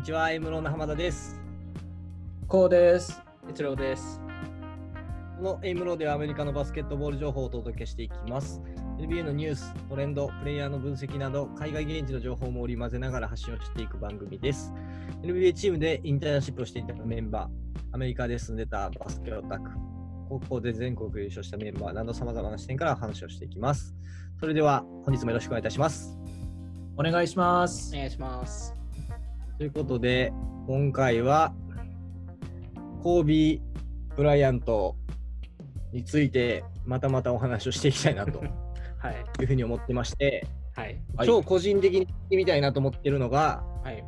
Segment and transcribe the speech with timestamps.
[0.00, 1.38] にちは、エイムローの浜田です。
[2.48, 3.20] こうです。
[3.48, 4.18] 哲郎です。
[5.36, 8.62] このエイムローではアメリカのバスケットボール情報をお届けしていきます。
[8.98, 14.72] NBA のニュース、トレンド、プレイヤーの分析など、海外現地の情報も織り交ぜながら発信をしていく番組です。
[15.22, 19.70] NBA チームでインターンシップをしていたメンバー、アメリカで住んでたバスケオタク、
[20.30, 23.94] 高校で全国優勝したメンバーなど、さまざまな視点から話をしていきます。
[24.38, 26.18] それでは、本日もよろしくお願いいたします。
[26.96, 27.98] お願いしますお。
[27.98, 28.79] 願いします。
[29.60, 30.32] ということで、
[30.66, 31.52] 今回は、
[33.02, 33.60] コービー・
[34.16, 34.96] ブライアント
[35.92, 38.46] について、またまたお話をしていきたいなとは
[39.10, 39.42] い。
[39.42, 40.98] いうふうに思ってまして、はい。
[41.14, 44.02] はい超個人的に聞いてみたいなと思ってるのが、はい。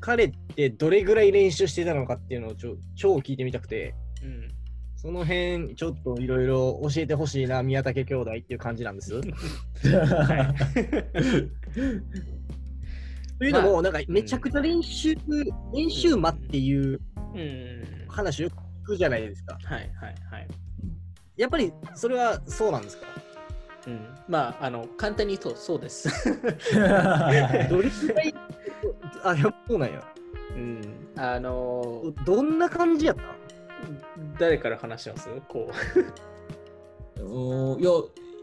[0.00, 4.48] 彼ってどれぐらい練習してたのかっていうのをちょ超聞いてみたくて、うん。
[4.96, 9.14] その辺、ちょっといろいろ教えてほしいな、宮武兄弟っていう感じなんです。
[13.38, 15.14] というのも、まあなんかめちゃくちゃ練習、
[15.72, 17.00] 練習間っていう
[17.34, 17.82] うん。
[18.08, 19.58] 話をよく聞くじゃないですか。
[19.64, 19.90] はい。
[20.00, 20.14] はい。
[20.30, 20.48] はい。
[21.36, 23.06] やっぱりそれはそうなんですか？
[23.88, 24.06] うん。
[24.28, 26.08] まあ、あの、簡単に言うと、そうです。
[26.30, 28.34] どれくらい？
[29.24, 30.04] あ、やっぱそうなんや。
[30.54, 30.80] うん。
[31.16, 33.22] あの、どんな感じやった？
[34.38, 35.28] 誰から話します？
[35.48, 35.70] こ
[37.20, 37.90] おいや、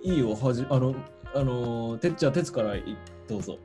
[0.04, 0.36] いいよ。
[0.36, 0.94] はじあの、
[1.34, 2.84] あの、てっちゃん、てつからい
[3.28, 3.58] どうぞ。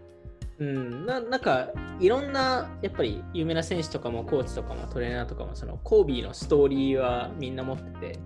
[0.59, 0.65] う。
[0.65, 1.07] うん。
[1.07, 1.69] ななんか、
[2.01, 8.19] いろんな、やっぱり有名な選手とかも、コーチとかも、トレーナーとかも、その、コービーのストーリーはみんな持ってて、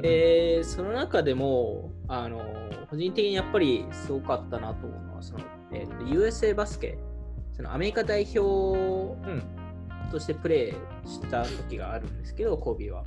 [0.00, 2.40] で、その中でも、あの、
[2.88, 5.40] 個人的にやっぱりすごかったなと思うのは、その、
[5.72, 6.98] えっと USA バスケ、
[7.52, 9.42] そのアメリカ代表うん
[10.10, 13.04] としてプレーした時があるんですけど、コービーは。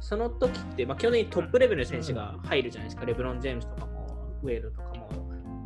[0.00, 5.08] その時って、まあ、基本的にトップレベルの選手が入るじゃないですか、レブロン・ジェームズとかも、ウェールとかも、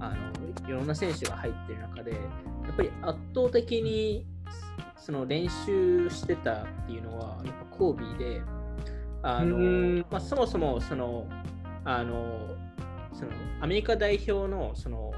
[0.00, 0.32] あの
[0.66, 2.18] いろんな選手が入ってる中で、や
[2.72, 4.26] っぱり圧倒的に
[4.96, 8.42] その練習してたっていうのは、やっぱコービーで、
[9.22, 11.26] あのうんまあ、そもそもその
[11.84, 12.56] あの
[13.12, 13.30] その
[13.60, 15.12] アメリカ代表のその、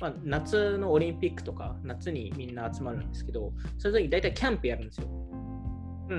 [0.00, 5.06] まあ、夏のオリンピックとか夏にみんな集まるんですけどその時大体キャンプやるんですよ。
[5.08, 6.18] うんうん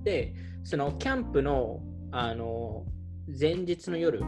[0.00, 0.04] ん。
[0.04, 2.84] でそのキャンプのあの
[3.38, 4.22] 前日の夜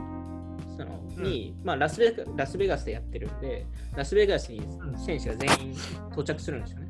[0.81, 4.63] そのに、まあ、ラスベガラスベガスでやってるんでラスベガスに
[4.97, 5.75] 選手が全員
[6.11, 6.89] 到着するんですよね。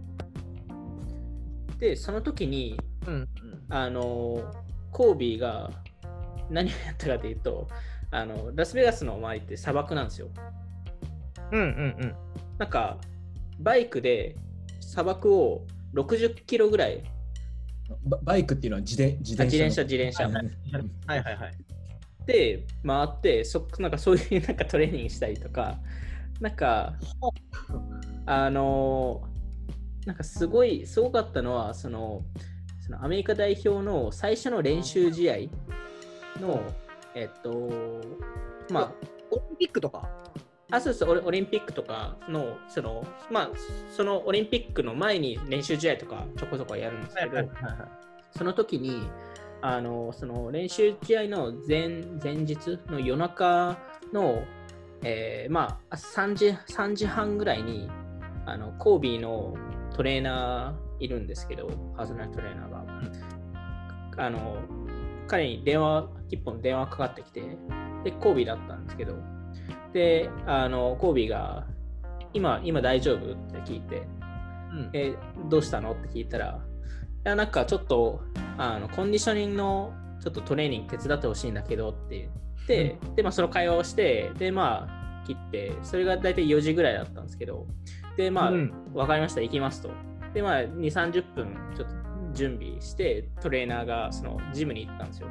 [1.79, 3.15] でその時にうん。
[3.15, 3.29] うん
[3.73, 4.53] あの
[4.91, 5.71] コービーが
[6.51, 7.69] 何をやったかというと
[8.11, 10.29] あのラスベガスの周りって砂漠なんですよ。
[11.53, 12.15] うんうん
[12.59, 12.99] なんか
[13.61, 14.35] バイクで
[14.81, 15.65] 砂漠を
[15.95, 17.05] 60キロぐらい
[18.05, 20.91] ババイクっていうのは自転自あ転自車転車自転車、はいうん。
[21.07, 21.70] はいはい
[22.31, 22.39] はい。
[22.39, 25.79] で回ってそなんかそういう なんかトレーニングしたりとか
[26.41, 26.95] なんか
[28.27, 29.23] あの
[30.07, 32.23] なんかすごいすごかったのはその
[32.81, 35.37] そのアメリカ代表の最初の練習試合
[36.41, 36.63] の
[37.15, 37.71] えっと
[38.71, 38.93] まあ
[39.31, 40.09] オリンピックとか？
[40.73, 43.51] あそうそうオリオリンピックとかのそのまあ
[43.91, 47.49] そのオリンピックの前に練習試合とかちょこちょこやるんですけど、
[48.37, 49.03] その時に
[49.63, 53.79] あのその練習試合の前前日の夜中
[54.13, 54.43] の、
[55.03, 57.91] えーまあ、3, 時3時半ぐらいに
[58.47, 59.55] あのコービーの
[59.95, 62.85] トレーナーいるんですけど、パーソナルトレーナーが。
[64.17, 64.57] あの
[65.29, 67.43] 彼に電話、一本電話かかってきて、
[68.05, 69.15] で、コービーだったんですけど、
[69.93, 71.67] で、あのコービーが
[72.35, 73.33] 今、今大丈夫？
[73.33, 74.03] って聞いて、
[74.73, 74.91] うん。
[74.93, 75.93] えーどうしたの？
[75.93, 76.70] って聞いたら、い
[77.25, 78.21] や、なんかちょっと、
[78.59, 87.67] あの、コンディショニングのちょっとトレーニング手伝ってほしいんだけどって言って、で、まあ、その会話をして、で、まあ、切って、それが大体4時ぐらいだったんですけど、
[88.17, 89.91] で、まあ、うんわかりました、行きますと。
[90.35, 91.95] で、まあ、2、30分ちょっと
[92.33, 95.29] 準備して、トレーナーがそのジムに行ったんですよ。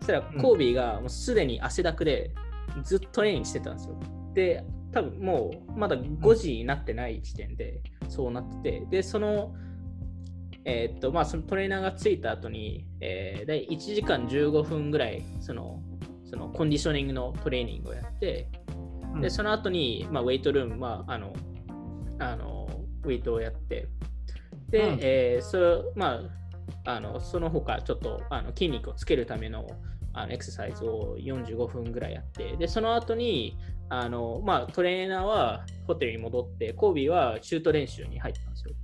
[0.00, 2.32] そしたら、コービーがもうすでに汗だくで
[2.82, 3.98] ずっとトレーニングしてたんですよ。
[4.34, 9.54] で、多分もうまだ5時になってない時点でそうなってて、で、その、
[10.66, 15.80] えーっと、まあ、そのトレーナーが着いた後に、えー、大体1時間15分ぐらい、その、
[16.28, 18.48] そのコンディショニングのトレーニングをやって、
[19.20, 21.32] で、その後に、まあ、ウェイトルーム、まあ、あの、
[22.18, 22.68] あの、
[23.04, 23.88] ウェイトをやって、
[24.68, 24.98] で、うん。
[25.00, 25.64] えーそれ
[25.94, 26.20] ま
[26.84, 29.66] あ、あの、その他、ちょっとあの筋肉をつけるための
[30.12, 33.56] あのエクササイズを45分ぐらいやって、で、その後に、
[33.88, 38.74] あの、まあ、トレーナーはホテルに戻って、コービーはシュート練習に入ったんですよ。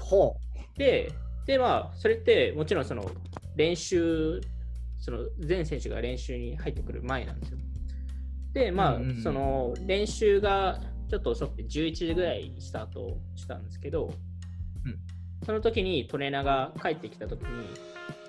[0.00, 0.36] ほ
[0.76, 1.12] で、
[1.46, 3.10] で、まあ、それってもちろんその
[3.56, 4.40] 練習、
[4.98, 7.58] その全選手が練習に入ってくる前なんですよ。
[8.52, 9.22] で、まあ、うんうんうん。
[9.22, 14.12] その練習がちょっと遅くて11時ぐらいにスタートしたんですけど、
[14.84, 14.98] うん。
[15.44, 17.46] その時にトレーナーが帰ってきた時に、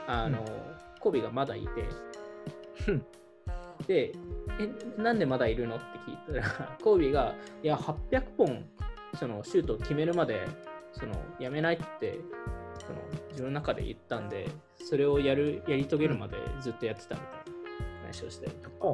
[0.07, 0.43] あの、
[0.99, 1.67] コービーがまだいて、
[2.87, 3.05] うん。
[3.87, 4.13] で、
[4.59, 5.75] え、なんでまだいるの？
[5.75, 8.65] って聞いたら、 コービーが、いや、800本、
[9.15, 10.47] そのシュートを決めるまで、
[10.93, 12.19] その、やめないって、
[13.31, 14.47] 自分の中で言ったんで、
[14.77, 17.41] それをやる、やり遂げるまでずっとやってたみたいな
[18.03, 18.49] 話をして。
[18.79, 18.93] お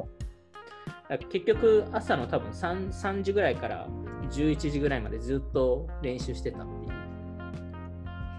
[1.08, 3.88] だから結局、朝の多分 3, 3時ぐらいから
[4.30, 6.98] 11時ぐらいまでずっと練習してたっていう。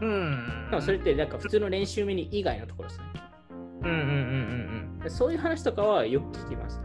[0.02, 3.06] うんでもそれって、なんか普通の練習メニュー以外のところですね。
[3.82, 4.06] うんうんうんう
[4.98, 6.84] んでそういう話とかはよく聞きますね。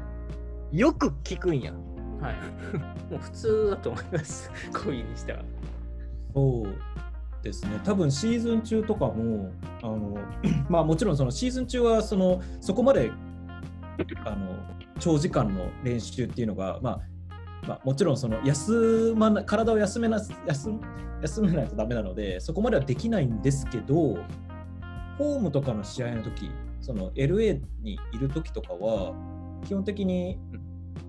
[0.73, 0.79] うん。
[0.79, 1.73] よく聞くんや。
[1.73, 2.35] はい。
[3.11, 4.51] もう普通だと思います。
[4.73, 5.43] コービーにしては。
[6.33, 6.67] そう
[7.45, 9.53] ですね、多分シーズン中とかも、
[9.83, 10.19] あの
[10.69, 13.13] まあもちろんそのシーズン中はそのそこまで
[14.25, 14.57] あの
[14.99, 17.01] 長時間の練習っていうのが、まあ
[17.67, 20.71] まあ、もちろんその休まな体を休めな休
[21.23, 24.19] 休めないとダメなので、そこまではできないんですけど、
[25.19, 26.51] ホームとかの試合の時
[26.85, 29.15] その LA にいる時とかは、
[29.65, 30.39] 基本的に、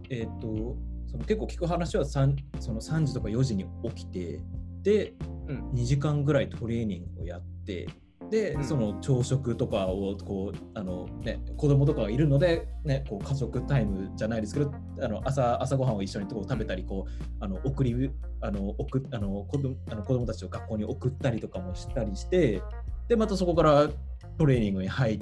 [0.10, 4.40] えっ、と、その結構聞く話は 3, その3時とか4時に起きて、
[4.86, 5.14] で、
[5.48, 5.72] うん。
[5.72, 7.88] 2時間ぐらいトレーニングをやって、
[8.30, 8.64] で、うん。
[8.64, 14.72] その朝食とかをこうあの、ね、子供とかがいるので、ね、こう家族タイムじゃないですけど
[15.02, 18.12] あの朝朝ごはんを一緒にこう食べたりこうあの送り
[18.42, 22.62] あの送あの子供あの子供たちを学校に送ったりとかもしたりして
[23.08, 23.90] でまたそこから
[24.38, 25.22] トレーニングに入っ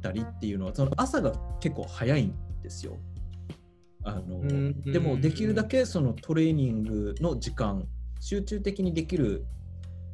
[0.00, 2.96] たりっていうのはその朝が結構早いんですよ。
[4.04, 4.80] あのうん。
[4.82, 7.88] でもできるだけそのトレーニングの時間
[8.20, 9.44] 集中的にできる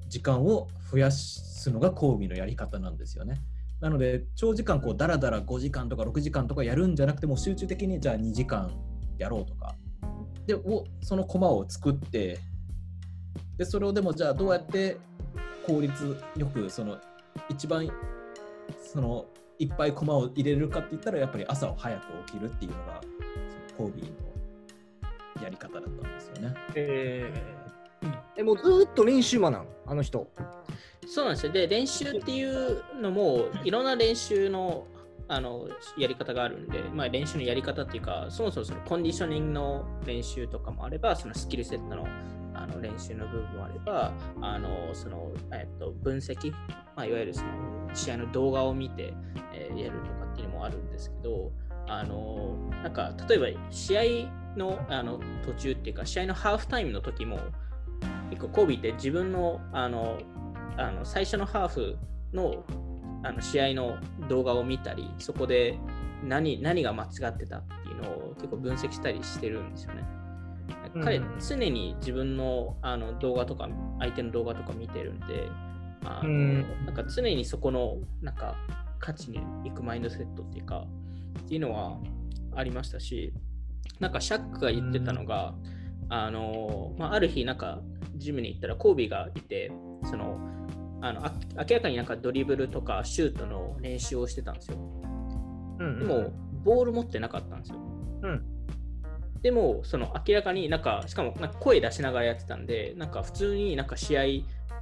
[0.08, 3.40] 時間を増やすのがコービーのやり方なんですよね。
[3.80, 8.70] なので長時間こうダラダラ5時間とか6時間とかやるんじゃなくても集中的にじゃあ2時間
[9.18, 9.74] やろうとか
[10.46, 12.38] でをその駒を作って
[13.56, 14.98] でそれをでもじゃあどうやって
[15.66, 16.98] 効率よくその
[17.48, 17.90] 一番
[18.82, 19.26] その
[19.58, 23.00] いっぱい駒を入れるかって言ったらやっぱり朝を早く起きるっていうのが
[23.78, 24.10] そのコービー
[25.38, 26.54] のやり方だったんですよね。
[26.74, 27.59] え
[28.36, 30.30] え、もうずっと練習マなんあの人。
[31.06, 31.52] そうなんですよ。
[31.52, 34.86] で、練習っていうのも、いろんな練習の
[35.32, 42.06] あのやり方があるんで、まあ、練習のやり方っていうか、そもそもそのコンディショニングの練習とかもあれば、そのスキルセットの
[42.52, 47.48] あの練習の部分もあれば、あのそのえっと分析、まあ、いわゆるその
[47.94, 49.14] 試合の動画を見て、
[49.54, 51.52] えーやるとかっていうのもあるんですけど、
[51.86, 54.02] あのなんか例えば試合
[54.56, 57.38] のあの途中っていうか、試合のハーフタイムの時も、
[58.30, 60.18] 結構コービーって自分のあの
[60.76, 61.98] あの最初のハーフ
[62.32, 62.64] の
[63.22, 63.98] あの試合の
[64.28, 65.78] 動画を見たり、そこで
[66.24, 70.04] 何何が間違ってたっていうのを結構分析したりしてるんですよね。
[71.02, 73.68] 彼、うん常に自分のあの動画とか、
[73.98, 75.48] 相手の動画とか見てるんで、
[76.04, 78.54] あのうんなんか常にそこのなんか
[78.98, 80.86] 価値に行くマインドセットっていうか、
[81.40, 81.98] っていうのは
[82.54, 83.32] ありましたし、
[83.98, 85.54] なんかシャックが言ってたのが、
[86.08, 87.80] あのまあ、ある日、なんか
[88.20, 89.72] ジムに行ったらコービーがいて、
[90.04, 90.38] その
[91.02, 91.34] あのあ
[91.68, 94.76] 明らかになんかドリブルとかシュートの練習をしてたんですよ。
[95.80, 96.32] うんでも、
[96.62, 97.78] ボール持ってなかったんですよ。
[98.22, 98.44] うん
[99.42, 104.26] でも、その明らかになんか、しかもなんか声出しながらやってたんで、なんか普通になんか試合っ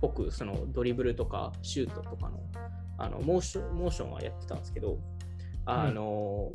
[0.01, 2.41] ぽく、そのドリブルとかシュートとかの
[2.99, 4.99] あのモーションモーションはやってたんですけど、
[5.65, 6.51] あの、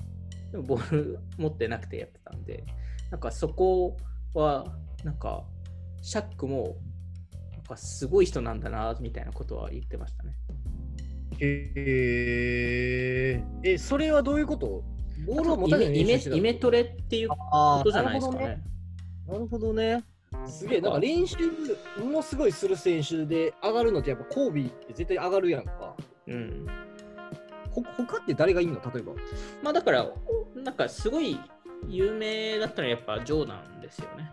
[0.52, 2.66] でもボール持ってなくてやってたんで、
[3.10, 3.96] なんかそこ
[4.34, 4.66] は、
[5.06, 5.46] なんか、
[6.04, 6.76] シャックも、
[7.54, 10.34] なんかすごい人なんだな、みたいなことは言ってましたね。
[11.40, 11.74] へ
[13.40, 13.44] え。
[13.64, 14.84] え、それはどういうこと？
[15.26, 17.38] ボールを持たないイメイメトレっていうこ
[17.86, 18.62] とじゃないですかね。
[19.26, 20.04] なるほどね。
[20.46, 21.38] すげえ、なんか練習
[22.04, 25.96] ものすごいする選手で上がるのってやっぱコービーって絶対上がるやんか。
[26.28, 26.68] うん。
[27.72, 28.74] ほ他って誰がいいの？
[28.94, 29.14] 例えば。
[29.64, 31.40] まあだから、おなんかすごい
[31.88, 34.30] 有名だったのはやっぱジョーダンですよね。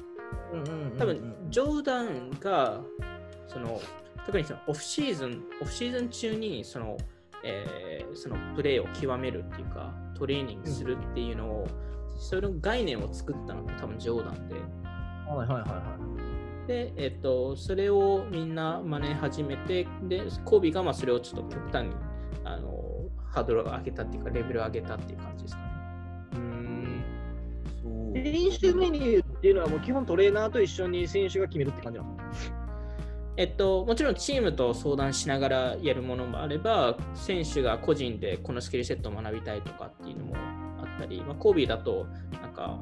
[0.53, 2.81] うんうん多分、ジョーダンが、
[3.47, 3.81] その、
[4.27, 6.97] 特にそのオフシーズン、オフシーズン中にその、
[7.43, 11.67] えーそのプレーを極めるっていうか、トレーニングするっていうのを、
[12.19, 14.55] それの概念を作ったのが多分ジョーダンで。
[14.55, 15.97] はいはいはいは
[16.67, 21.95] で、えっと、それをみんな真似始めて、で、コービーがまあそれをちょっと極端に
[22.45, 22.81] あの
[23.33, 25.70] ハードルを上げたっていうか、レベルを上げたっていう感じですかね。
[28.13, 32.17] 練習メニューっていうのはもう基本トレーナーと一緒に選手が決めるって感じなの？
[33.37, 42.07] えっと、もちろんチームと相談しながらやるものもあれば、選手が個人でこのスキルセットを学びたいとかっていうのもあったり、まあ、コービーだと、
[42.43, 42.79] なんか、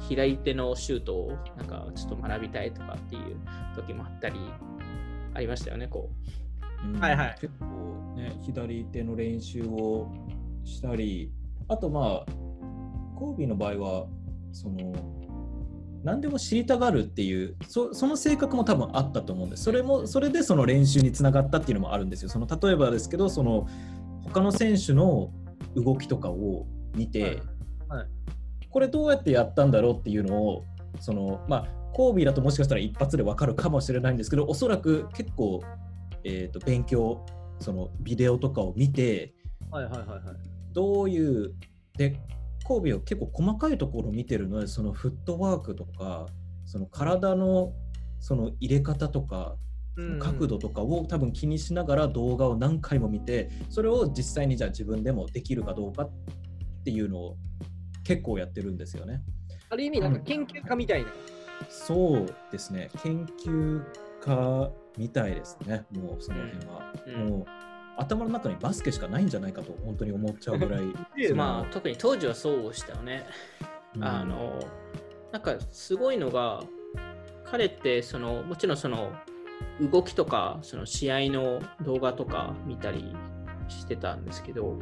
[0.00, 3.36] 左手のシュートをなんかちょっと学びたいとかっていう
[3.76, 4.40] 時もあったり、
[5.34, 6.10] ありましたよね、こ
[6.84, 6.88] う。
[6.88, 7.36] んはいはい。
[7.40, 10.10] 結構ね、左手の練習を
[10.64, 11.30] したり、
[11.68, 12.32] あとまあ、
[13.14, 14.06] コービーの場合は、
[14.52, 14.92] その、
[16.04, 19.64] 何でも知りたがるっていうそその性格も多分あったと思うんです。
[19.64, 22.28] それもそれでその練習につながったっていうのもあるんですよ。
[22.28, 23.68] その例えばですけどその
[24.24, 25.30] 他の選手の
[25.76, 27.40] 動きとかを見て、
[27.88, 28.00] はい。
[28.00, 28.08] はい。
[28.68, 30.64] これどうやってやったんだろうっていうのを
[30.98, 35.62] そのまあコービーだともしかしたら一発でわかるかもしれないんですけどおそらく結構、
[36.24, 37.24] えー、と勉強
[37.60, 39.34] そのビデオとかを見て
[39.70, 40.20] はいはいはいはい。
[40.72, 41.54] どういう
[41.96, 42.18] で
[42.64, 46.26] コービーは結構細かいところを見てるのでそのフットワークとか
[46.64, 47.72] その体の
[48.20, 49.56] その入れ方とか
[49.96, 50.18] うんうん。
[50.20, 56.10] 角度とかを多分気にしながら動画を何回も見てそれを実際にじゃあ自分でもできるかどうかっ
[56.84, 57.36] ていうのを
[58.04, 59.22] 結構やってるんですよね。
[59.70, 61.10] ある意味、なんか研究家みたいな。
[61.68, 62.90] そうですね。
[63.02, 63.82] 研究
[64.20, 65.84] 家みたいですね。
[65.92, 67.28] もうその辺は、うん。
[67.28, 67.46] もう
[67.96, 73.26] 頭の中にバスケしかないんじゃないかと本当に思っちゃうぐらいまあ、特に当時はそうでしたよね。
[73.96, 74.58] うんあの
[75.32, 76.62] なんかすごいのが
[77.44, 79.12] 彼ってそのもちろんその
[79.80, 83.14] 動きとかその試合の動画とか見たり
[83.68, 84.78] してたんですけど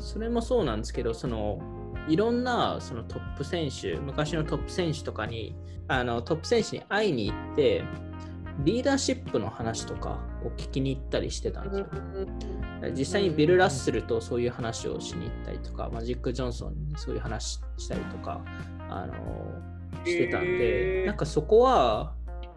[0.00, 1.58] それもそうなんですけどその
[2.08, 5.56] いろんなそのトップ選手昔のトップ選手とかに
[5.88, 7.82] あのトップ選手に会いに行って
[8.64, 11.86] リーダーシップの話とかを聞きに行ったりしてたんですよ。
[12.96, 18.42] 実際にビル・ラッスルとそういう話をしに行ったりとか、マジック・ジョンソンにそういう話したりとか、
[18.90, 19.14] あの
[20.04, 22.14] してたんで、なんかそこは、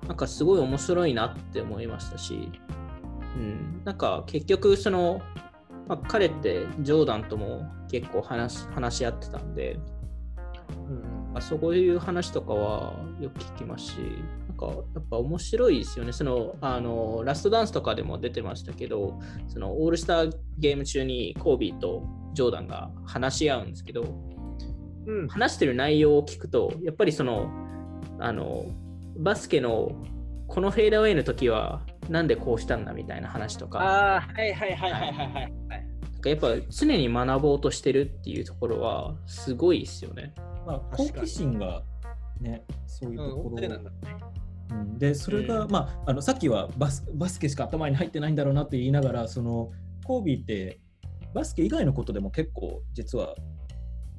[0.07, 2.51] なんかすごい面白いなって思いましたし、
[3.35, 5.21] うん、なんか結局その、
[5.87, 9.79] まあ、彼ってジョーダンとも結構話し話し合ってたんで、
[11.33, 13.93] あそういう話とかはよく聞きますし、
[14.59, 16.11] なんかやっぱ面白いですよね。
[16.11, 24.03] そのあのラストダンスとかでも出てましたけど、そのオールスターゲーム中にコービーとジョーダンが話し合うんですけど、
[25.05, 25.27] うん。
[25.27, 27.49] 話してる内容を聞くと、やっぱりその
[28.19, 28.65] あの
[29.17, 29.91] バスケの
[30.47, 35.53] このフェードアウェイの時はなんでこうしたんだみたいな話とか、ああ、はいはいはいはいはい
[36.25, 40.33] やっぱ常に学ぼうとしてるっていうところはすごいですよね。
[40.65, 41.83] まあ、好奇心が
[42.41, 43.97] ねそういううん、ところ、大手なんだね。
[44.71, 44.99] うん。
[44.99, 45.71] でそれが、うん。
[45.71, 49.71] まあ、あのさっきはバスバスケしか頭に入ってないんだろうなって言いながらその
[50.05, 50.79] コービーって
[51.33, 53.35] バスケ以外のことでも結構実は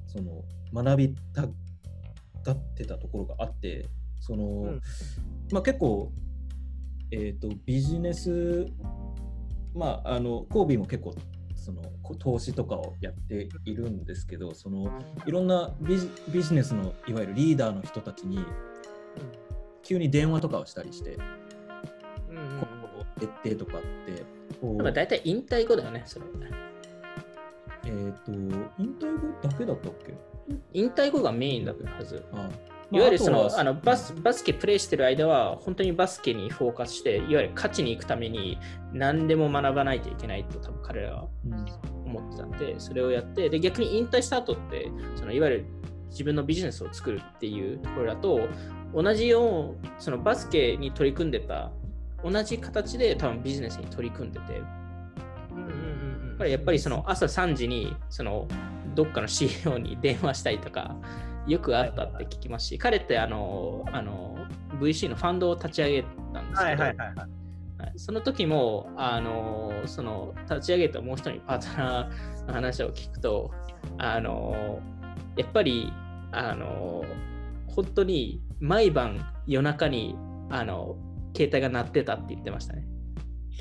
[0.06, 3.86] その学びたがってたところがあって
[4.20, 4.80] その、ん。
[5.52, 6.12] まあ、結構、
[7.10, 8.66] えー、とビジネス
[9.74, 11.14] まああのコービーも結構
[11.54, 14.90] そのこ投資とかをやっているんですけどその
[15.26, 15.98] いろんなビ
[16.42, 18.38] ジネスのいわゆるリーダーの人たちに
[19.88, 21.16] 急に電話とかをしたりして、
[22.28, 22.66] うんうんうんこ
[23.16, 24.23] う決定とかって
[24.61, 26.26] こう大体引退後だよね、それ。
[27.85, 28.68] えっ、と引
[29.00, 30.14] 退後だけだったっけ？
[30.73, 32.25] 引退後がメインだったはず。
[32.33, 32.49] あ
[32.92, 38.59] いわゆるその、まあのバスバスケプレイしてる間は、本当にバスケにフォーカスして、いわゆる勝ちに行くために
[38.92, 41.66] 何でも学ばないといけないと多分彼らはうん
[42.07, 45.66] 思ってたんで、それをやって、で逆に引退した後って、そのいわゆる
[46.10, 48.48] 自分のビジネスを作るっていうところだと、
[48.94, 51.70] 同じよう、そのバスケに取り組んでた、
[52.24, 54.58] 同じ形で多分ビジネスに取り組んでて、
[55.50, 58.46] うんうんうんうんこれやっぱりその朝3時にその
[58.94, 60.96] どっかの CEO に電話したりとか
[61.48, 64.38] よくあったって聞きますし、彼ってあのあの
[64.80, 66.84] VC のファンドを立ち上げたんですけど、
[67.96, 73.50] その時もあのその立ち上げたもう一人パートナーの話を聞くと
[73.96, 74.80] あの
[75.37, 75.92] やっぱり
[76.32, 77.04] あの
[77.66, 80.16] 本当に毎晩夜中に
[80.50, 80.97] あの
[81.37, 82.85] 携帯が鳴ってたって言ってましたね。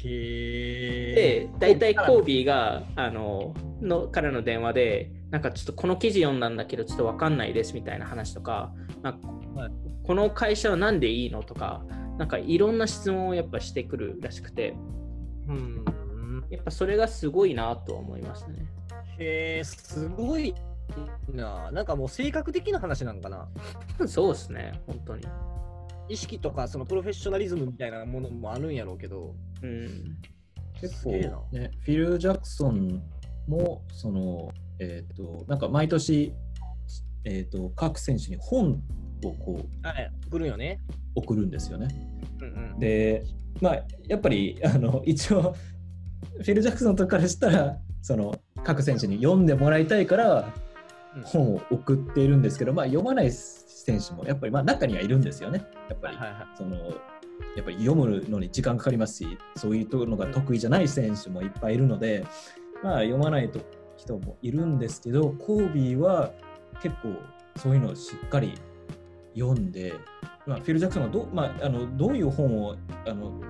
[0.03, 8.71] へで、大体コービーが、あの、のからの電話で、なんかちょっとこの記事読んだんだけど、ちょっとわかんないですみたいな話とか、
[9.01, 9.17] ま
[9.55, 9.71] あはい
[10.07, 11.83] この会社はなんでいいのとか、
[12.17, 14.73] なんかいろんな質問をやっぱしてくるらしくて、
[15.49, 15.83] うん。
[16.49, 18.65] やっぱそれがすごいなとは思いますね。
[19.19, 20.55] へえ、すごい
[21.33, 21.71] な。
[21.71, 23.47] なんかもう性格的な話なのかな。
[24.07, 25.23] そうですね、本当に。
[26.09, 29.35] 意識とかそのプロフェッショナリズムみたいなものもあるんやろうけど。
[29.61, 30.17] うん。
[30.79, 31.11] 結構
[31.51, 33.01] ねフィル・ジャクソン
[33.47, 36.33] もそのえっ、となんか毎年
[37.23, 38.81] えっ、と各選手に本
[39.23, 40.79] をこうはい、来るよね。
[41.15, 41.87] 送るんですよね。
[42.41, 42.79] うんうん。
[42.79, 43.23] で
[43.61, 45.55] まあやっぱりあの一応
[46.37, 50.66] フィル・ジャクソンとかからしたらその各選手に読んでもらいたいからうん
[51.23, 55.65] 本を送っているんですけど、まあ、読まない選手もやっぱりまあ中にはいるんですよね。
[55.89, 56.47] やっぱり、はいはいはい。
[56.57, 56.75] その
[57.55, 62.25] やっぱり読むのに時間かかりますし、そういうのが得意じゃない選手もいっぱいいるので、
[62.83, 63.59] まあ、読まないと
[63.95, 66.31] 人もいるんですけど、コービーは
[66.81, 67.13] 結構
[67.57, 68.53] そういうのをしっかり
[69.35, 69.93] 読んで、
[70.45, 73.41] まあ、フィル・ジャクソンがど,、まあ、あのどういう本をあの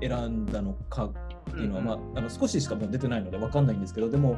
[0.00, 1.12] 選んだのかっ
[1.52, 4.36] ていうのは、まあ、あの少ししかもう出てないので分かんないんですけど、でも、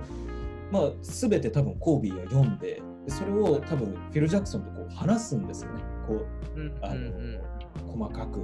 [0.71, 5.83] まあ、全て多分コービーは読んで、それを多分フィル・ジャクソンとこう話すんですよね。
[6.07, 7.13] こうあの、
[7.87, 8.43] 細かく。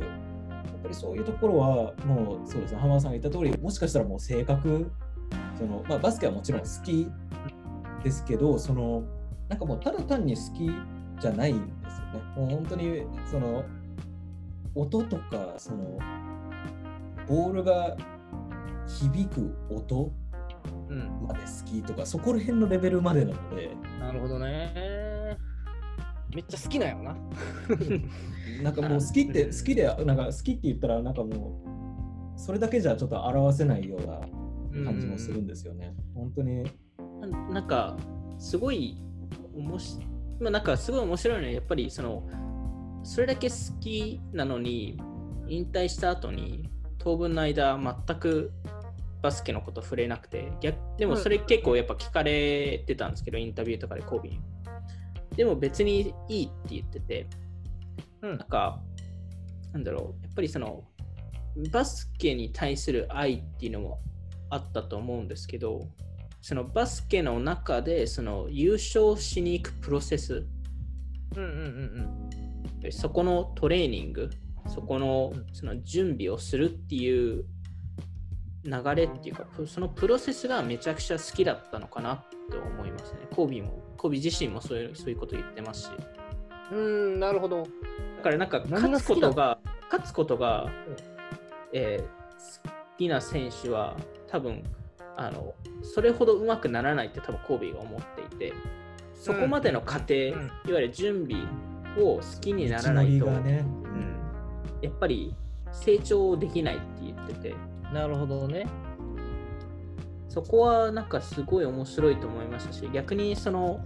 [0.66, 4.90] やっぱりそういうところはもうそうですね浜田さんが言った通りもしかしたらもう性格
[5.58, 7.10] その、まあ、バスケはもちろん好き
[8.04, 9.02] ですけどその
[9.48, 10.70] なんかもうただ単に好き
[11.20, 12.26] じゃないんですよね。
[12.36, 13.64] もう本当にその
[14.74, 15.98] 音とかその
[17.26, 17.96] ボールが
[18.86, 20.12] 響く音
[20.88, 23.70] まで好きとか、うん、そこら辺のレベルまでなので。
[23.98, 25.36] なるほどね。
[26.34, 27.16] めっちゃ好きなんやろな。
[28.62, 31.60] なんかもう好きって好きでなんか好きって言ったらなんかも
[32.36, 35.94] うそれだけじゃちょっと表せないような感じもするんですよね。
[36.14, 36.64] うん、本当に
[37.52, 37.96] なんか
[38.38, 38.96] すごい
[39.54, 39.98] おもし
[40.40, 42.28] まあなんかすごい面白いのはやっぱりその
[43.02, 45.00] それだけ好きなのに
[45.48, 48.52] 引退した後に当分の間全く
[49.26, 57.26] バスケのこと触れなくて逆でもそれ結構やっぱ聞かれてたんですけど、インタビューとかでコービーでも別にいいって言ってて
[58.22, 58.80] うん、なんか、
[59.72, 60.84] なんだろう、やっぱりその、
[61.72, 64.00] バスケに対する愛っていうのも
[64.50, 65.88] あったと思うんですけど、
[66.40, 70.46] そのバスケの中でその優勝しに行くプロセス、
[71.36, 72.30] うんうんうん
[72.84, 74.30] うん、そこのトレーニング、
[74.68, 77.44] そこのその準備をするっていう
[78.66, 83.20] 流れっていうか、そのプロセスがめちゃくちゃ好きだったのかなと思いますね。
[83.34, 85.90] コービーも、コービー自身もそういうそういうこと言ってますし。
[86.72, 87.62] うん、なるほど。
[88.16, 90.70] だからなんか勝つことが、勝つことが、うん、
[91.72, 93.96] えー、好きな選手は
[94.28, 94.64] 多分
[95.16, 98.52] あのそれほど上手くならないって多分コービーが思っていて、
[99.14, 101.42] そこまでの過程、うん、いわゆる準備
[101.98, 104.16] を好きにならないと、ね、うん、
[104.82, 105.34] やっぱり
[105.72, 107.54] 成長できないって言ってて。
[107.92, 108.66] なるほどね。
[110.28, 113.80] そこはなんかすごい面白いと思いましたし、逆にその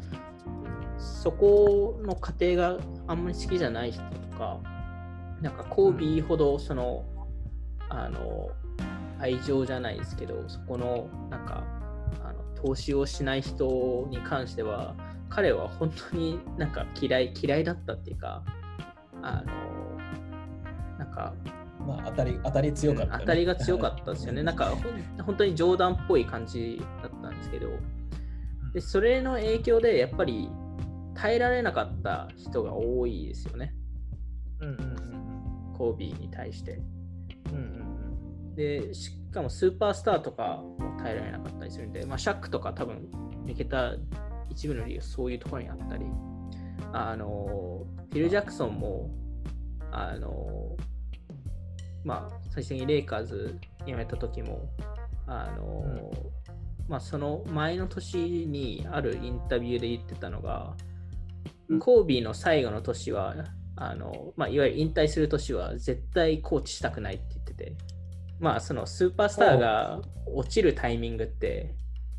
[0.98, 4.58] そこの過程があんまり好きじゃない人とか、
[5.40, 7.04] なんかコービーほどその、
[7.90, 8.50] うん、あの
[9.20, 11.62] 愛情じゃないですけど、そこのなんか
[12.24, 14.94] あの投資をしない人に関しては、
[15.28, 18.42] 彼は本当になんか嫌い嫌いだったっていうか、
[19.22, 21.32] あのなんか
[21.90, 24.42] まあ、当たり当たり強かった、ね、当たりが強かったですよね。
[24.42, 24.76] なんか
[25.24, 27.68] 本当に冗談っぽい感じだったんですけど、
[28.72, 30.48] でそれの影響でやっぱり
[31.14, 33.74] 耐えられなかった人が多いですよね。
[34.60, 34.74] うんうん
[35.72, 36.80] うん、コービーに対して。
[37.48, 37.60] うんうん
[38.50, 43.08] うん、で、しかもスーパースターとかも耐えられなかったりするんで、まあ、シャックとか多分
[43.44, 43.94] 抜けた
[44.48, 46.04] 一部の理由そういうところにあったり、
[46.92, 49.10] あのフィル・ジャクソンも、
[49.92, 50.76] あの
[52.04, 54.68] まあ、最初にレイカーズ辞めた時も、
[55.26, 56.10] あの、うん、
[56.88, 60.74] まあ、その前の年にあるインタビューで言ってたのが、
[61.78, 63.34] コービーの最後の年は、
[63.76, 67.76] あのまあ、いわゆる引退する年は絶対コーチしたくないって言ってて、
[68.38, 71.74] まあ、そのスーパースターが落ちるタイミングって、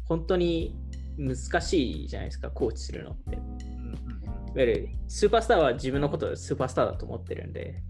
[0.05, 0.75] 本当に
[1.17, 3.35] 難しいじゃないですか、コーチするのって。
[3.35, 3.41] いわ
[4.55, 7.83] ゆるスーパースターは自分のことをスーパースターだと思ってるんで、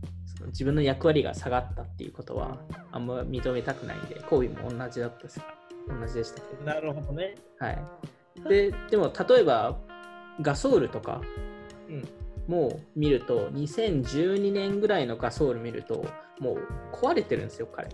[0.48, 2.58] 自分の役割が下がったっていうことは
[2.92, 5.42] あんま認めたくないんで、コービーも同じだったです。
[5.88, 6.64] 同じでしたけど。
[6.64, 7.36] なるほどね。
[7.60, 7.84] はい。
[8.48, 9.78] で、でも例えば
[10.42, 11.22] ガソールとか、
[12.48, 16.06] もう見ると2012年ぐらいのガソール見ると
[16.40, 16.60] もう
[16.92, 17.88] 壊れてるんですよ彼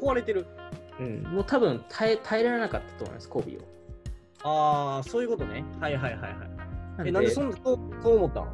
[0.00, 0.46] 壊れてる
[0.98, 3.66] うんもう多分耐え耐えられなかったと思いますコビーを
[4.42, 8.46] ああそういうことねはいはいはいはいえなんでそんそうそう思ったの？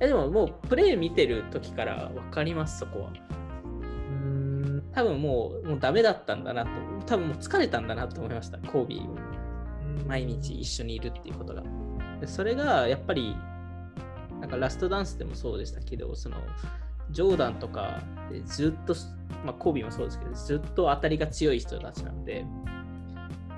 [0.00, 3.12] えでももうプレイ見てる時から分かりますそこは。
[3.72, 4.82] うん。
[4.92, 6.70] 多分もうもうダメだったんだなと
[7.06, 9.16] 多分もう疲れたんだなと思いましたコービーを。
[10.06, 11.62] 毎日一緒にいるっていうことが。
[12.20, 13.36] でそれがやっぱり
[14.40, 16.36] なんかラストダンスでもそうでしたけどその
[17.10, 18.94] ジョーダンとかでずっと、
[19.44, 22.44] まあ、コービーもそうですけどずっと当たりが強い人たちなので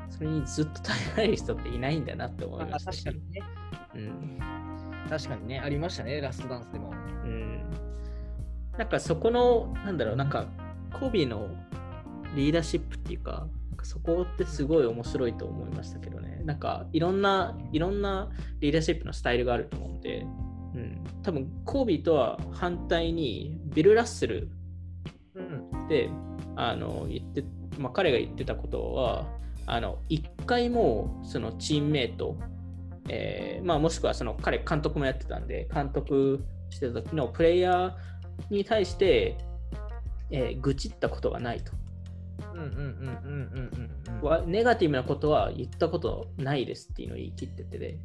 [0.08, 2.92] それにずっと耐えられる人っていないんだなって思いました。
[2.92, 3.42] し、確かにね、
[3.94, 4.38] うん、
[5.08, 6.90] 確かにねありましたねラストダンスでも、
[7.24, 7.62] うん、
[8.78, 10.46] なんかそこのなんだろうなんか
[10.92, 11.48] コービーの
[12.34, 13.46] リーダーシップっていうか
[13.82, 16.42] そこってすごい面白いと思いましたけどね。
[16.44, 20.26] なんかいろんな、いろんなリーダーシップのスタイルがあると思うんで、
[20.74, 24.50] うん、多分コービーとは反対にビル・ラッセル
[25.34, 25.88] うん。
[25.88, 26.10] で
[26.56, 27.44] あの言って、
[27.78, 29.26] まあ、彼が言ってたことは
[29.66, 32.36] あの一回もそのチームメイト、
[33.08, 37.94] えーまあ、もしくはその彼監督もやってたんで監督してた時のプレイヤー
[38.50, 39.36] に対して、
[40.30, 41.72] えー愚痴ったことがないと
[42.54, 44.28] うんうんうんうんうんうん。
[44.28, 47.98] わネガティブなことは言ったことないですっていうのを言い切っててで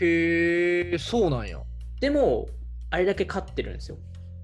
[0.00, 1.60] へえ、そうなんや。
[2.00, 2.46] でも
[2.90, 3.98] あれだけ勝ってるんですよ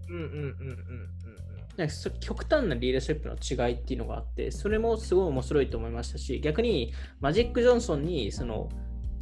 [0.08, 1.88] うんうんうんうんうん
[2.20, 8.68] 極端なリーダーシップの違いっていうのがあって、それもすごい面白いと思いましたし、逆にマジック・ジョンソンにその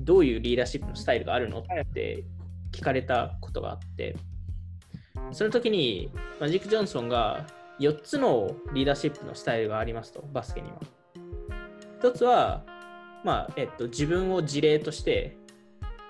[0.01, 2.25] どういうリーダーシップのスタイルがあるのって
[2.73, 4.17] 聞かれたことがあって、
[5.33, 7.47] その時にマジック・ジョンソンが
[7.81, 10.81] 4つのリーダーシップのスタイルがありますと、バスケには。
[11.99, 12.63] 一つは、
[13.25, 15.37] まあえっと、自分を事例として、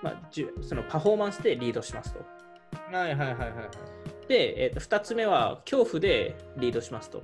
[0.03, 2.25] まあ、じゅそのパフォーマンスでリードしますと。
[2.89, 2.95] うん。
[2.95, 3.63] はいはいはいはいは
[4.25, 4.27] い。
[4.27, 7.23] で、えっと2つ目は恐怖でリードしますと。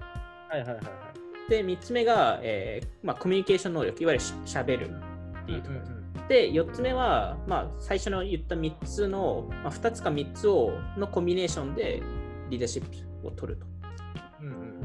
[0.50, 1.50] はいはいはいはい。
[1.50, 5.80] で、3つ目が、えーまあ、コミュニケーション能力、いわゆるししゃべるっていうところ。
[5.80, 6.03] うん
[6.34, 12.02] で、4つ目は、まあ、最初の言った3つの、まあ、2つか3つをのコンビネーションで
[12.50, 12.84] リーダーシッ
[13.22, 13.68] プを取ると。
[14.42, 14.84] うんうん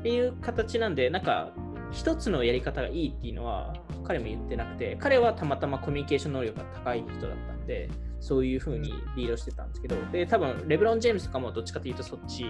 [0.00, 1.52] っていう形なんで、なんか、
[1.92, 12.46] 一つのやり方がいいっていうのは彼も言ってなくて、彼はたまたまコミュニケーション能力が高い人だったんで、そういうふうにリードしてたんですけど、で、多分レブロン・ジェームスとかもどっちかというとそっち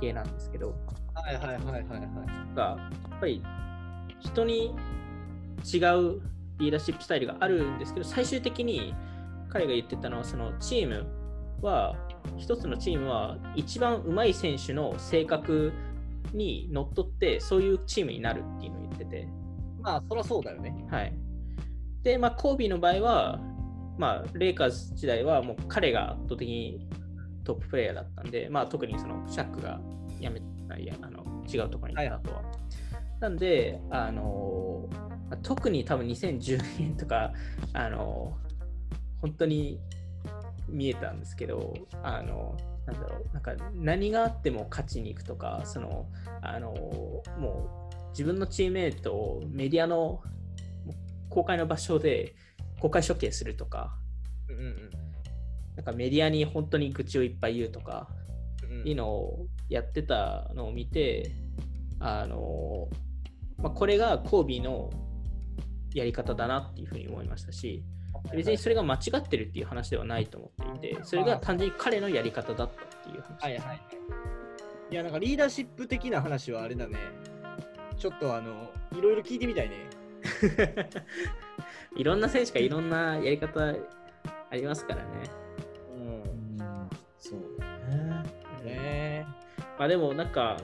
[0.00, 0.74] 系なんですけど、
[1.14, 2.56] はいはいはいはいはい。
[2.56, 3.42] がやっぱり
[4.20, 4.74] 人に
[5.70, 6.22] 違う
[6.58, 8.94] リーダーシップスタイルがあるんですけど最終的に
[9.48, 11.06] 彼が言ってたのはそのチーム
[11.62, 11.96] は
[12.36, 15.72] 一つのチームは一番上手い選手の性格
[16.32, 19.28] にのっとってそういうチームになるっていうのを言ってて。
[19.80, 20.74] まあ、そりゃそうだよね。
[20.90, 21.14] はい。
[22.02, 23.40] でまあコービーの場合は
[23.98, 26.86] まあレイカーズ時代はもう彼が圧倒的に
[27.44, 29.80] トッププレイヤーだったんでまあ特にそのシャックが
[30.20, 30.40] やめ
[30.78, 32.42] いやあの違うところに行った後は、
[33.20, 35.05] なんであのまあ
[35.42, 37.32] 特に多分2010年とか
[37.72, 38.36] あの
[39.20, 39.80] 本当に
[40.68, 46.06] 見えたんですけどあのなんだろうなんか何があっても勝ちに行くとかその
[46.42, 46.72] あの
[47.38, 50.22] もう自分のチームメイトをメディアの
[51.28, 52.34] 公開の場所で
[52.80, 53.96] 公開処刑するとか
[54.48, 54.90] うんうん
[55.76, 58.08] なんかメディアに本当に愚痴をいっぱい言うとか
[58.70, 58.88] うん。
[58.88, 61.32] いうのをやってたのを見て、
[61.98, 62.88] あの
[63.58, 64.90] まあ、これがコービーの
[65.96, 67.82] やり方だなっていうふうに思いましたし、
[68.34, 73.42] 別にそれが間違ってるっていう話ではないと思っていて、それが単純に彼のやり方だったっていう話。
[73.42, 73.80] はいはいはい。
[74.90, 76.98] いや、なんかリーダーシップ的な話はあれだね。
[77.96, 79.76] ちょっとあの、いろいろ聞いてみたいね。
[81.96, 83.74] いろんな選手がいろんなやり方
[84.50, 85.08] ありますからね。
[85.94, 86.90] うん。
[87.18, 88.22] そうだね。
[88.64, 89.26] ね
[89.78, 90.58] まあでもなんか、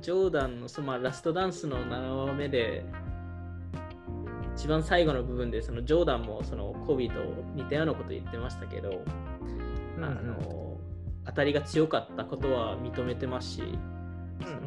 [0.00, 2.84] ジョーダンのそのまあラストダンスの7話目で、
[4.58, 7.20] 一番最後の部分でそのジョーダンもそのコービーと
[7.54, 8.90] 似たようなこと言ってましたけど、
[9.96, 10.76] うんあの
[11.26, 13.62] 当たりが強かったことは認めてますし、
[14.42, 14.60] その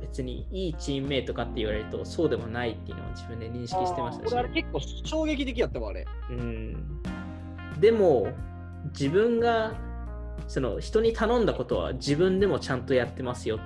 [0.00, 4.32] 別にいいチームメイトかって言われるとそうでもないっていうのを自分で認識してましたし。
[4.32, 6.06] 俺あれ結構衝撃的やったわ、あれ。
[6.30, 7.02] うん、
[7.80, 8.28] でも
[8.98, 9.74] 自分が
[10.46, 13.58] その人に頼んだことは自分でもちゃんとやってますよっ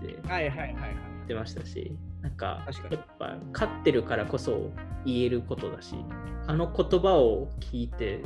[0.00, 0.16] て。
[0.22, 1.11] 言はいはいはいはい。
[1.32, 4.70] ってましたしなんか確かにやっぱ勝ってるからこそ
[5.04, 5.96] 言えることだし
[6.46, 8.20] あの言葉を聞いて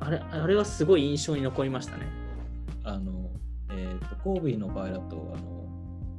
[0.00, 2.06] あれあれはすごい印象に残りましたね。
[2.84, 3.30] あの、
[3.70, 5.66] えっ、と、コービーの場合だと、あの、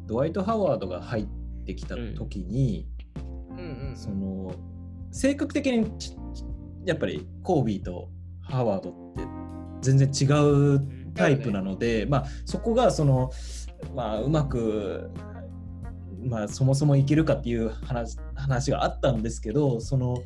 [0.08, 1.28] ドワイト・ハワードが入っ
[1.66, 2.88] てきた時に、
[3.52, 3.96] うんうん。
[3.96, 4.54] その、
[5.12, 6.16] 性格的にち
[6.86, 8.10] やっぱりコービーと
[8.42, 9.24] ハワードって
[9.82, 10.26] 全然違
[10.76, 13.32] うタイプなので、まあ、そこがその、
[13.96, 15.12] まあ、うまく、
[16.24, 20.24] まあ、そもそもいけるかっていう話話があったんですけどその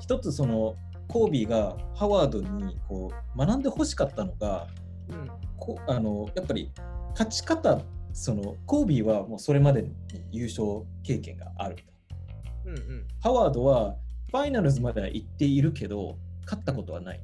[0.00, 0.76] 一つその
[1.08, 4.66] コービーがハワードにこう学んでほしかったのが
[5.08, 5.30] うん。
[5.58, 6.70] こあのやっぱり
[7.12, 7.80] 勝ち方
[8.12, 9.92] そのコービーはもうそれまでに
[10.30, 11.82] 優勝経験があると。
[12.66, 13.06] うんうん。
[13.20, 13.96] ハワードは
[14.30, 17.20] ファイナルズまでは行っているけど勝ったことはない。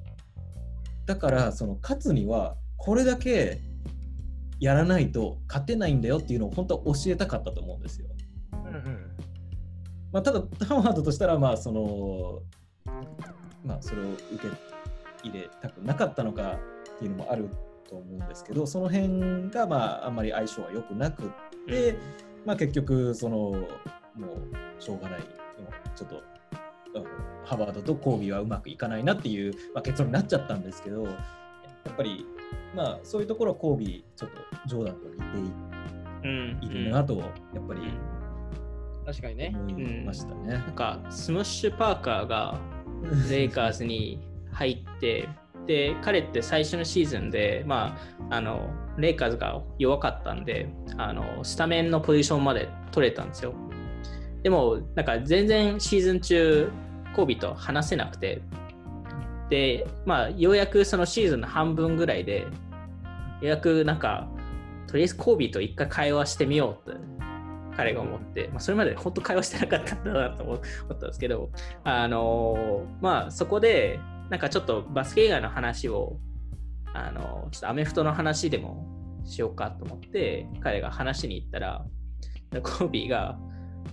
[1.06, 3.60] だからその勝つにはこれだけ
[4.60, 8.06] やらないと勝てないんだよっていうのを本当は教えたかったと思うんですよ、
[8.52, 9.10] うんうん。
[10.12, 12.42] まあ、ただハワードとしたらまあその
[13.64, 16.58] まあそれを受け入れたくなかったのか
[16.96, 17.48] っていうのもある
[17.88, 21.26] と思うんですけどその辺がまああんまり相性は良くなくっ
[21.66, 21.96] て、
[22.44, 23.66] まあ、結局そのも
[24.78, 25.20] うしょうがない
[25.96, 26.22] ちょっと
[27.44, 31.10] ハワードとコービーはうまくいかないなっていう、まあ、結論になっちゃったんですけどや
[31.90, 32.26] っぱり
[32.74, 35.24] まあそういうところはコービーちょっとジョーダンと似て
[36.24, 37.80] うんいるなとやっぱり
[39.06, 39.52] 確かにね。
[39.56, 40.72] 思いましたねなん。
[40.72, 42.58] かスムッシュ・パーカーが
[43.30, 44.20] レイカーズに
[44.52, 45.28] 入って、
[45.66, 47.96] で、彼って最初のシーズンで、ま
[48.30, 53.54] あ、あの、レイカーズが弱かったんで、あの、スタメンのポジションまで取れたんですよ。
[54.42, 56.70] でも、なんか全然シーズン中、
[57.14, 58.42] コービーと話せなくて、
[59.50, 62.46] で、まあ、ようやくそのシーズンの半分ぐらいで、よ
[63.42, 64.28] うやくなんか、
[64.86, 67.00] とりあえずコービーと一回会話してみようって
[67.76, 71.50] 彼が思って、まあ、それまで本当会話してなかったんだなと思ったんですけど、
[71.84, 76.18] あのまあそこでなんかちょっとバスケ以外の話を、
[76.92, 78.84] あのちょっとアメフトの話でも
[79.24, 81.84] しようかと思って彼が話しに行ったら、
[82.52, 83.38] コービーが、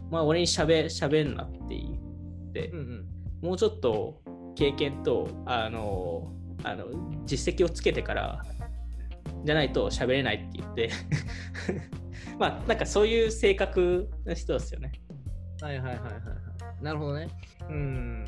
[0.10, 1.92] まあ俺にしゃべしゃべんなって言
[2.50, 3.06] って、うんうん。
[3.42, 4.22] もうちょっと
[4.58, 6.88] 経験とあのあの
[7.26, 8.44] 実績をつけてから
[9.46, 10.90] じゃないと喋れないって言って
[12.40, 14.92] まあなんかそういう性格の人ですよね。
[15.62, 16.18] はいはいはいはいは
[16.82, 16.84] い。
[16.84, 17.28] なるほどね。
[17.70, 18.26] うん。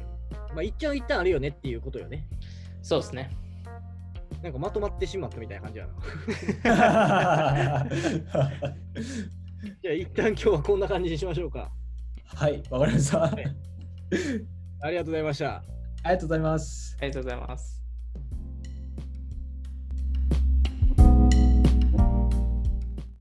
[0.53, 2.27] まあ一旦一旦あるよねっていうことよね。
[2.83, 3.31] そうですね。
[4.43, 5.93] なんかまとまってしまったみたいな感じやな。
[9.81, 11.71] じゃあ一旦今日はこんな感じにしましょうか。
[12.23, 13.23] はい、わかりました。
[13.23, 13.29] あ
[14.89, 15.78] りがとうございました。
[16.03, 16.95] ありがとうございます。
[16.99, 17.78] ありがとうございます。